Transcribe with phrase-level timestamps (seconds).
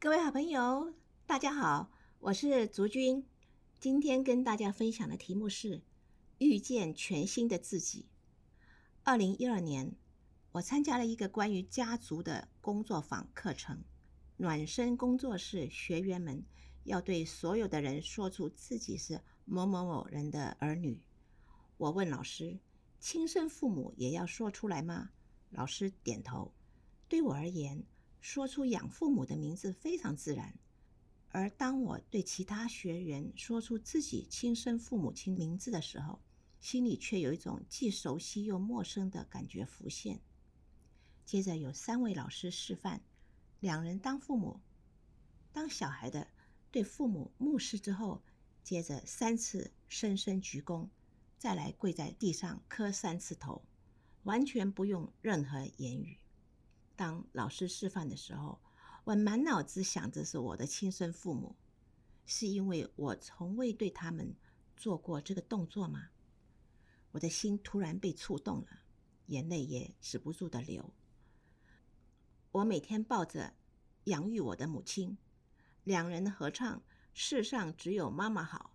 [0.00, 0.94] 各位好朋友，
[1.26, 3.26] 大家好，我是竹君。
[3.80, 5.82] 今天跟大家分享的题目是
[6.38, 8.06] 遇见全新的自己。
[9.02, 9.96] 二零一二年，
[10.52, 13.82] 我参加了一个关于家族的工作坊课程。
[14.36, 16.44] 暖身工作室学员们
[16.84, 21.02] 要对所有的人说出自己是某某某人的儿女。
[21.76, 22.60] 我问老师
[23.00, 25.10] ：“亲生父母也要说出来吗？”
[25.50, 26.52] 老师点头。
[27.08, 27.82] 对我而言，
[28.20, 30.58] 说出养父母的名字非常自然，
[31.30, 36.20] 而当我对其他学员说出自己亲生父母亲名字的时候，
[36.60, 40.20] 心里却有一种既熟悉又陌生的感觉浮现。
[41.24, 43.02] 接着有三位老师示范，
[43.60, 44.60] 两人当父母，
[45.52, 46.26] 当小孩的
[46.70, 48.22] 对父母目视之后，
[48.64, 50.88] 接着三次深深鞠躬，
[51.38, 53.62] 再来跪在地上磕三次头，
[54.24, 56.18] 完全不用任何言语。
[56.98, 58.60] 当老师示范的时候，
[59.04, 61.54] 我满脑子想着是我的亲生父母，
[62.26, 64.34] 是因为我从未对他们
[64.76, 66.08] 做过这个动作吗？
[67.12, 68.80] 我的心突然被触动了，
[69.26, 70.92] 眼泪也止不住的流。
[72.50, 73.54] 我每天抱着
[74.04, 75.16] 养育我的母亲，
[75.84, 76.82] 两人合唱
[77.14, 78.74] “世上只有妈妈好”。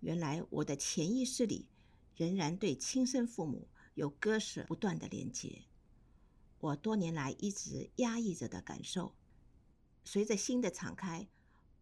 [0.00, 1.68] 原来我的潜意识里
[2.16, 5.62] 仍然对亲生父母有割舍不断的连结。
[6.60, 9.14] 我多年来一直压抑着的感受，
[10.04, 11.26] 随着心的敞开，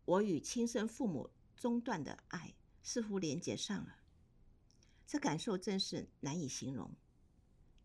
[0.05, 3.97] 我与亲生父母中断的爱似乎连接上了。
[5.05, 6.93] 这感受真是难以形容。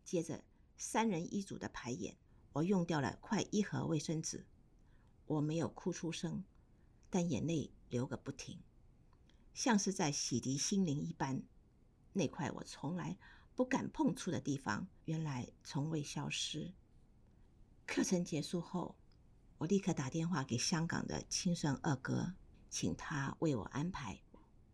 [0.04, 0.44] 接着
[0.76, 2.16] 三人一组的排演，
[2.52, 4.46] 我用掉了快一盒卫生纸。
[5.26, 6.44] 我没有哭出声，
[7.10, 8.60] 但眼泪流个不停，
[9.52, 11.42] 像是在洗涤心灵一般。
[12.12, 13.18] 那块我从来
[13.56, 16.72] 不敢碰触的地方，原来从未消失。
[17.86, 18.96] 课程结束后，
[19.58, 22.34] 我立刻打电话给香港的亲生二哥，
[22.70, 24.20] 请他为我安排。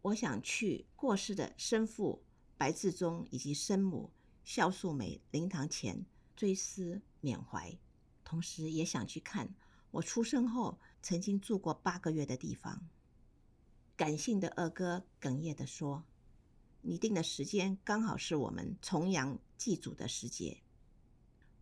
[0.03, 2.23] 我想去过世的生父
[2.57, 4.11] 白志忠以及生母
[4.45, 7.77] 萧素梅灵堂前追思缅怀，
[8.25, 9.55] 同时也想去看
[9.91, 12.89] 我出生后曾经住过八个月的地方。
[13.97, 16.05] 感性的二哥哽咽地说
[16.81, 20.63] ：“你定的时间刚好是我们重阳祭祖的时节。”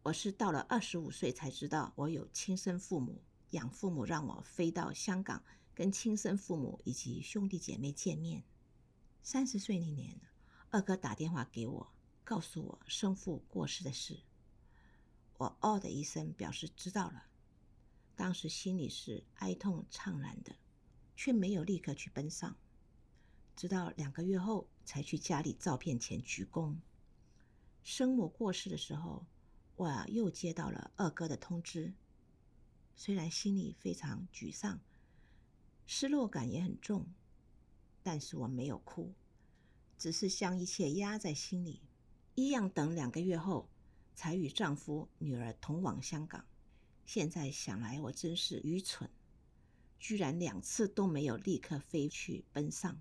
[0.08, 3.20] 我是到了二十五岁才知道我有亲生父母，
[3.50, 8.42] 养父母让我飞到香港跟亲生父母以及兄弟姐妹见面。
[9.22, 10.18] 三十岁那年，
[10.70, 11.92] 二哥打电话给我，
[12.24, 14.18] 告诉我生父过世的事。
[15.36, 17.24] 我哦的一声表示知道了，
[18.16, 20.56] 当时心里是哀痛怅然的，
[21.16, 22.56] 却没有立刻去奔丧，
[23.54, 26.76] 直到两个月后才去家里照片前鞠躬。
[27.82, 29.26] 生母过世的时候。
[29.78, 31.92] 我又接到了二哥的通知，
[32.96, 34.80] 虽然心里非常沮丧，
[35.86, 37.06] 失落感也很重，
[38.02, 39.14] 但是我没有哭，
[39.96, 41.80] 只是将一切压在心里，
[42.34, 43.68] 一样等两个月后
[44.16, 46.44] 才与丈夫、女儿同往香港。
[47.06, 49.08] 现在想来，我真是愚蠢，
[50.00, 53.00] 居然两次都没有立刻飞去奔丧。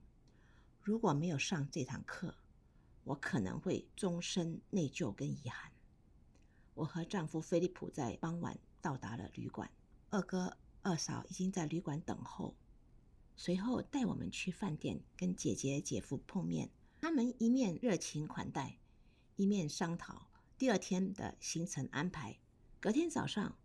[0.84, 2.36] 如果没有上这堂课，
[3.04, 5.72] 我可能会终身内疚跟遗憾。
[6.78, 9.68] 我和丈夫菲利普在傍晚到达了旅馆，
[10.12, 12.56] 二哥、二嫂已经在旅馆等候。
[13.36, 16.70] 随后带我们去饭店跟姐姐、姐夫碰面，
[17.02, 18.78] 他们一面热情款待，
[19.38, 22.38] 一面商讨第二天的行程安排。
[22.80, 23.58] 隔天早上，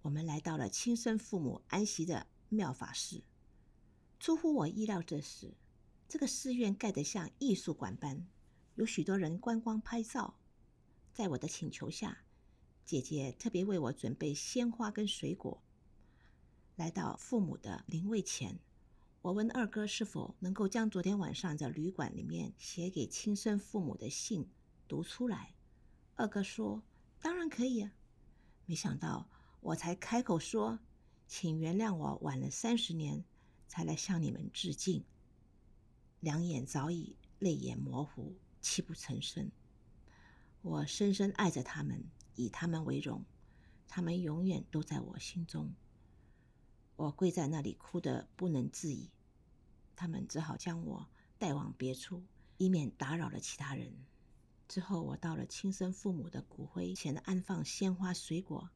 [0.00, 3.22] 我们来到了亲生父母安息的妙法寺。
[4.18, 5.52] 出乎我意料的是，
[6.08, 8.26] 这个寺院盖得像艺术馆般，
[8.76, 10.38] 有许多人观光拍照。
[11.12, 12.24] 在我的请求下，
[12.86, 15.60] 姐姐特别为我准备鲜花跟水果。
[16.76, 18.60] 来到父母的灵位前，
[19.22, 24.48] 我问二哥是否能够将昨天晚上在旅馆里面写给亲生父母的信
[24.86, 25.52] 读出来。
[26.14, 26.80] 二哥说
[27.20, 27.92] ：“当然可以啊。”
[28.66, 29.28] 没想到
[29.60, 30.78] 我才开口说
[31.26, 33.24] ：“请原谅我晚了三十年
[33.66, 35.04] 才来向你们致敬。”
[36.20, 39.50] 两眼早已泪眼模糊，泣不成声。
[40.62, 42.04] 我深深爱着他们。
[42.36, 43.24] 以他们为荣，
[43.88, 45.74] 他们永远都在我心中。
[46.94, 49.10] 我跪在那里哭得不能自已，
[49.96, 52.22] 他们只好将我带往别处，
[52.56, 53.92] 以免打扰了其他人。
[54.68, 58.70] 之后，我到了亲生父母的骨灰前安放鲜花水果，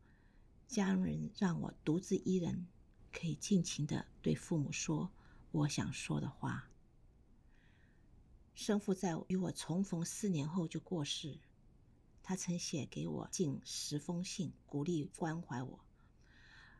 [0.69, 2.67] 家人让我独自一人，
[3.13, 5.11] 可以尽情的对父母说
[5.51, 6.69] 我想说的话。
[8.55, 11.39] 生父在与我重逢四年后就过世。
[12.31, 15.81] 他曾写给我近十封信，鼓励关怀我。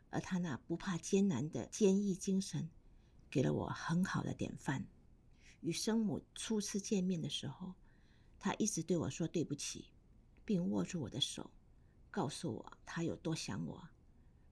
[0.09, 2.69] 而他那不怕艰难的坚毅精神，
[3.29, 4.87] 给了我很好的典范。
[5.59, 7.73] 与生母初次见面的时候，
[8.39, 9.89] 他一直对我说对不起，
[10.45, 11.51] 并握住我的手，
[12.09, 13.89] 告诉我他有多想我。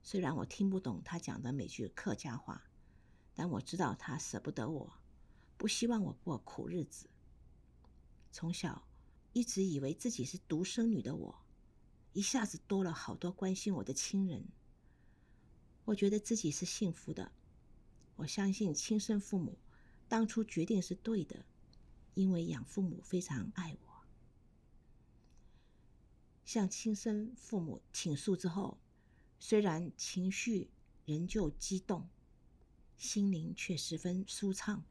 [0.02, 2.62] 虽然我听不懂他讲的每句客家话，
[3.34, 4.92] 但我知道他舍不得我，
[5.56, 7.08] 不希望我过苦日子。
[8.30, 8.86] 从小
[9.32, 11.42] 一直以为自己是独生女的我，
[12.12, 14.44] 一下子多了好多关心我的亲人。
[15.84, 17.32] 我觉得自己是幸福的。
[18.16, 19.56] 我相信亲生父母
[20.08, 21.44] 当初决定是对的，
[22.14, 23.90] 因为养父母非常爱我。
[26.44, 28.78] 向亲生父母倾诉之后，
[29.38, 30.68] 虽然情绪
[31.06, 32.08] 仍旧激动，
[32.98, 34.84] 心灵却十分舒畅。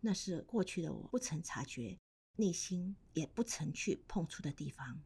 [0.00, 1.98] 那是过去的我不曾察觉，
[2.36, 5.02] 内心也不曾去碰触的地方，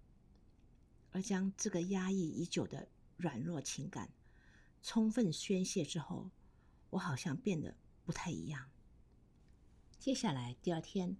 [1.10, 4.10] 而将这个压抑已久的软弱情感
[4.82, 6.30] 充分宣泄之后，
[6.90, 7.74] 我好像变得
[8.04, 8.70] 不太一样。
[9.98, 11.16] 接下来第二天，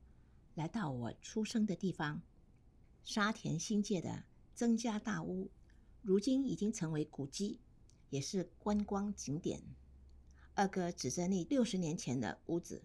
[0.55, 2.23] 来到我出生的地方
[3.03, 4.25] 沙田新界的
[4.55, 5.51] 曾家大屋，
[6.03, 7.59] 如今已经成为古迹，
[8.11, 9.63] 也是观光景点。
[10.55, 12.85] 二哥指着那六十年前的屋子，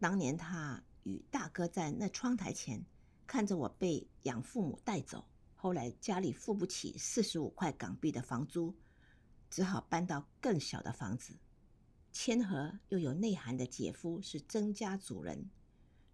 [0.00, 2.84] 当年他与大哥在那窗台前
[3.28, 5.24] 看着我被养父母带走，
[5.54, 8.74] 后来家里付不起四十五块港币的房租，
[9.48, 11.32] 只好搬到更小的房子。
[12.12, 15.48] 谦和又有内涵的姐夫是曾家主人。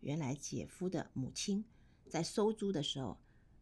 [0.00, 1.64] 原来姐夫的母亲
[2.10, 3.18] 在收租的时候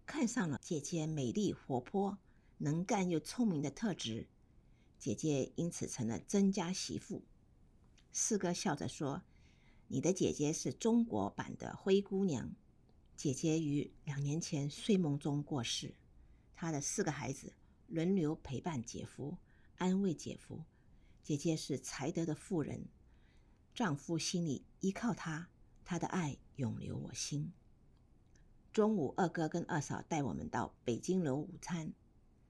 [0.07, 2.19] 看上了姐姐美丽活泼、
[2.59, 4.27] 能干又聪明的特质，
[4.99, 7.23] 姐姐因此成了曾家媳妇。
[8.13, 9.23] 四哥笑着说
[9.93, 12.55] ：“你的姐姐是中国版的灰姑娘。”
[13.19, 15.93] 姐姐于两年前睡梦中过世，
[16.55, 17.53] 她的四个孩子
[17.89, 19.37] 轮流陪伴姐夫，
[19.79, 20.63] 安慰姐夫。
[21.25, 22.87] 姐姐是才德的妇人，
[23.75, 25.49] 丈夫心里依靠她，
[25.85, 27.53] 她的爱永留我心。
[28.73, 31.93] 中午，二哥跟二嫂带我们到北京楼午餐，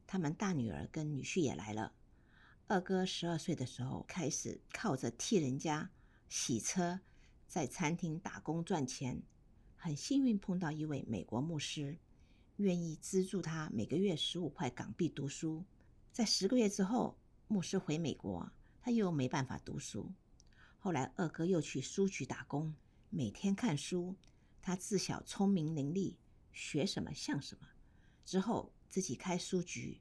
[0.07, 1.95] 他们大女儿跟女婿也来了。
[2.67, 5.91] 二哥十二岁的时候开始靠着替人家
[6.29, 7.01] 洗车，
[7.51, 9.21] 在餐厅打工赚钱，
[9.75, 11.99] 很幸运碰到一位美国牧师，
[12.59, 15.65] 愿意资助他每个月十五块港币读书。
[16.13, 17.19] 在十个月之后，
[17.49, 18.49] 牧师回美国。
[18.81, 20.13] 他又没办法读书，
[20.79, 22.73] 后来二哥又去书局打工，
[23.11, 24.15] 每天看书。
[24.63, 26.15] 他自小聪明伶俐，
[26.53, 27.67] 学什么像什么。
[28.25, 30.01] 之后自己开书局，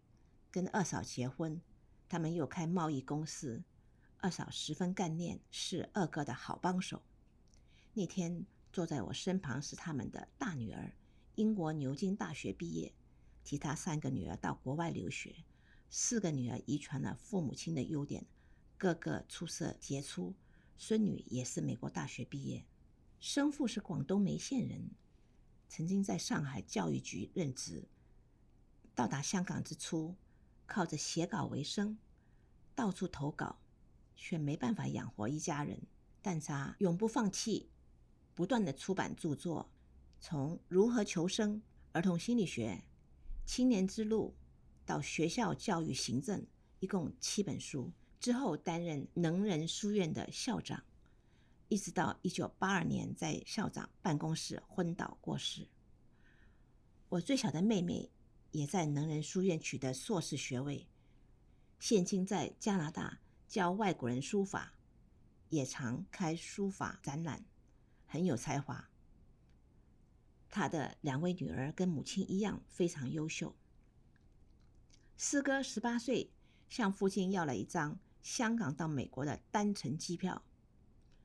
[0.51, 1.59] 跟二嫂结婚，
[2.07, 3.63] 他们又开贸易公司。
[4.19, 7.01] 二嫂十分干练，是二哥的好帮手。
[7.93, 10.93] 那天坐在我身旁是他们的大女儿，
[11.35, 12.93] 英国牛津大学毕业，
[13.43, 15.35] 其他三个女儿到国外留学，
[15.89, 18.25] 四个女儿遗传了父母亲的优点。
[18.77, 20.33] 个个出色杰出，
[20.77, 22.63] 孙女也是美国大学毕业，
[23.19, 24.91] 生父是广东梅县人，
[25.67, 27.83] 曾经在上海教育局任职。
[28.95, 30.15] 到达香港之初，
[30.65, 31.97] 靠着写稿为生，
[32.73, 33.59] 到处投稿，
[34.15, 35.81] 却没办法养活一家人。
[36.21, 37.69] 但他永不放弃，
[38.39, 39.69] 不断的出版著作，
[40.21, 41.55] 从《如何求生》
[41.91, 42.69] 《儿童心理学》
[43.45, 44.33] 《青年之路》
[44.87, 46.39] 到《学校教育行政》，
[46.79, 47.91] 一共七本书。
[48.17, 50.81] 之后担任能仁书院的校长，
[51.67, 55.67] 一直到一九八二年在校长办公室昏倒过世。
[57.09, 58.09] 我最小的妹妹
[58.51, 60.87] 也在能仁书院取得硕士学位，
[61.77, 63.19] 现今在加拿大
[63.49, 64.73] 教外国人书法，
[65.49, 67.43] 也常开书法展览，
[68.09, 68.89] 很有才华。
[70.49, 73.55] 他的两位女儿跟母亲一样非常优秀。
[75.15, 76.31] 四哥十八岁，
[76.67, 77.99] 向父亲要了一张。
[78.21, 80.43] 香港到美国的单程机票，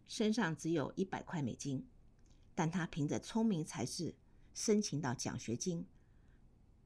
[0.06, 1.88] 身上只有一百块美金，
[2.54, 4.14] 但他凭着聪明才智
[4.54, 5.86] 申请到奖学金，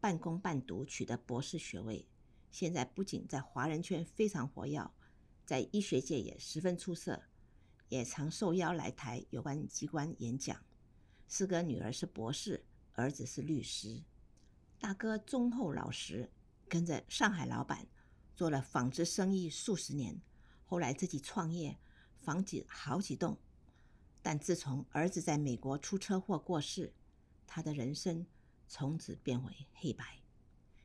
[0.00, 2.06] 半工半读取得博士学位。
[2.50, 4.90] 现在不仅在华人圈非常活跃，
[5.44, 7.24] 在医学界也十分出色，
[7.88, 10.60] 也常受邀来台有关机关演讲。
[11.26, 12.64] 四个女儿是博士，
[12.94, 14.02] 儿子是律师，
[14.78, 16.30] 大哥忠厚老实，
[16.68, 17.86] 跟着上海老板。
[18.34, 20.20] 做了纺织生意数十年，
[20.64, 21.76] 后来自己创业，
[22.20, 23.36] 房子好几栋。
[24.22, 26.92] 但自从儿子在美国出车祸过世，
[27.48, 28.24] 他的人生
[28.68, 30.20] 从此变为黑白。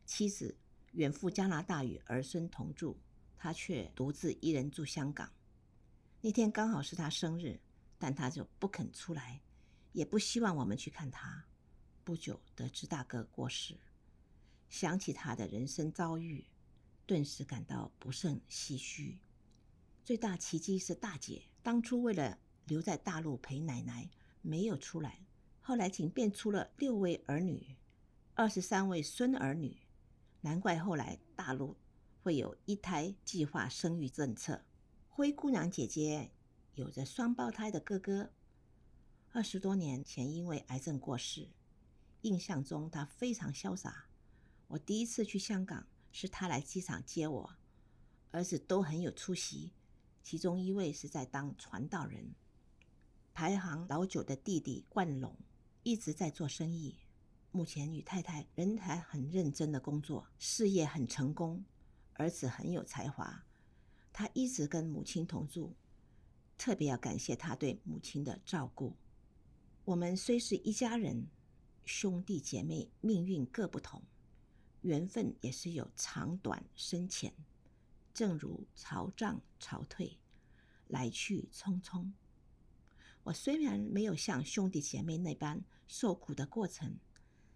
[0.04, 0.58] 妻子
[0.94, 2.98] 远赴加拿大与儿孙同住，
[3.38, 5.32] 他却独自一人住香港。
[6.26, 7.60] 那天刚好是他生日，
[8.00, 9.42] 但他就不肯出来，
[9.92, 11.44] 也不希望我们去看他。
[12.06, 13.78] 不久得知大哥过世，
[14.70, 16.46] 想起他的人生遭遇。
[17.06, 19.20] 顿时感到不胜唏嘘。
[20.06, 24.10] 最大奇迹是大姐当初为了留在大陆陪奶奶，
[24.42, 25.26] 没有出来，
[25.60, 27.76] 后来竟变出了六位儿女，
[28.34, 29.76] 二十三位孙儿女。
[30.40, 31.76] 难怪后来大陆
[32.22, 34.64] 会有一胎计划生育政策。
[35.16, 36.32] 灰姑娘姐姐
[36.74, 38.32] 有着双胞胎的哥哥，
[39.32, 41.50] 二十多年前因为癌症过世。
[42.24, 44.08] 印象中她非常潇洒。
[44.70, 47.56] 我第一次去香港是她来机场接我，
[48.32, 49.72] 儿子都很有出息。
[50.24, 52.34] 其中一位是在当传道人，
[53.36, 55.38] 排行老九的弟弟冠龙
[55.84, 56.98] 一直在做生意。
[57.52, 61.64] 目前与太太仍还很认真的工作，事业很成功，
[62.14, 63.44] 儿子很有才华。
[64.14, 65.74] 他一直跟母亲同住，
[66.58, 68.94] 特别要感谢他对母亲的照顾。
[69.84, 71.28] 我们虽是一家人，
[71.84, 74.04] 兄弟姐妹命运各不同，
[74.84, 77.34] 缘分也是有长短深浅。
[78.14, 80.20] 正如潮涨潮退，
[80.88, 82.12] 来去匆匆。
[83.24, 86.96] 我虽然没有像兄弟姐妹那般受苦的过程，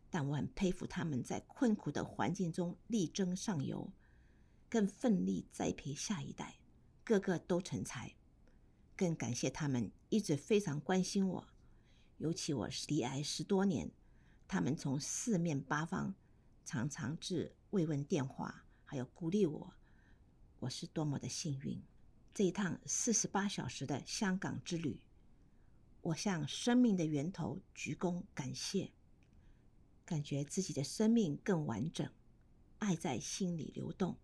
[0.09, 3.91] 但我很佩服他们在困苦的环境中力争上游，
[4.69, 6.57] 更奋力栽培下一代，
[7.03, 8.15] 个个都成才。
[8.95, 11.47] 更感谢他们一直非常关心我，
[12.17, 13.91] 尤其我离癌十多年，
[14.47, 16.15] 他们从四面八方
[16.65, 19.73] 常常致慰问电话，还有鼓励我。
[20.59, 21.81] 我是多么的幸运！
[22.33, 24.99] 这一趟四十八小时的香港之旅，
[26.01, 28.91] 我向生命的源头鞠躬感谢，
[30.05, 32.11] 感觉自己的生命更完整，
[32.79, 34.17] 爱在心里流动，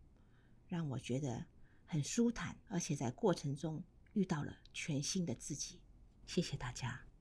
[0.73, 1.45] 让我觉得
[1.85, 5.79] 很舒坦，而且在过程中遇到了全新的自己。
[6.25, 7.12] 谢谢大家。